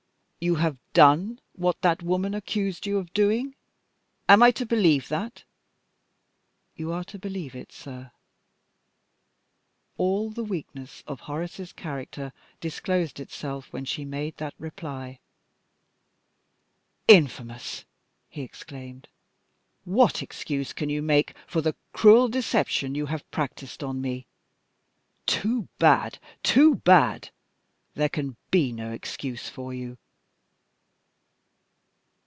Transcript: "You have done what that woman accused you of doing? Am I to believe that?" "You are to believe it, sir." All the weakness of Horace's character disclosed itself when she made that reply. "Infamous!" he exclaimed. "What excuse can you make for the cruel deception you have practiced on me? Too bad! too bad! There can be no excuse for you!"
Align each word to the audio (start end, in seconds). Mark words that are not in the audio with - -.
"You 0.43 0.55
have 0.55 0.79
done 0.93 1.39
what 1.53 1.79
that 1.83 2.01
woman 2.01 2.33
accused 2.33 2.87
you 2.87 2.97
of 2.97 3.13
doing? 3.13 3.53
Am 4.27 4.41
I 4.41 4.49
to 4.49 4.65
believe 4.65 5.07
that?" 5.07 5.43
"You 6.75 6.91
are 6.91 7.03
to 7.03 7.19
believe 7.19 7.53
it, 7.55 7.71
sir." 7.71 8.09
All 9.99 10.31
the 10.31 10.43
weakness 10.43 11.03
of 11.05 11.19
Horace's 11.19 11.71
character 11.71 12.33
disclosed 12.59 13.19
itself 13.19 13.71
when 13.71 13.85
she 13.85 14.03
made 14.03 14.37
that 14.37 14.55
reply. 14.57 15.19
"Infamous!" 17.07 17.85
he 18.27 18.41
exclaimed. 18.41 19.09
"What 19.85 20.23
excuse 20.23 20.73
can 20.73 20.89
you 20.89 21.03
make 21.03 21.35
for 21.45 21.61
the 21.61 21.75
cruel 21.93 22.27
deception 22.27 22.95
you 22.95 23.05
have 23.05 23.29
practiced 23.29 23.83
on 23.83 24.01
me? 24.01 24.25
Too 25.27 25.67
bad! 25.77 26.17
too 26.41 26.73
bad! 26.77 27.29
There 27.93 28.09
can 28.09 28.37
be 28.49 28.71
no 28.71 28.91
excuse 28.91 29.47
for 29.47 29.71
you!" 29.71 29.99